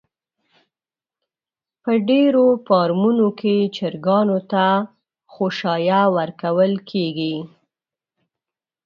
په 1.83 1.91
ډېرو 2.09 2.45
فارمونو 2.67 3.27
کې 3.39 3.55
چرگانو 3.75 4.39
ته 4.51 4.65
خؤشايه 5.33 6.01
ورکول 6.17 6.73
کېږي. 6.89 7.35